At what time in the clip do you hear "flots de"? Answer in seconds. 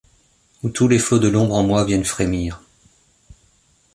0.97-1.27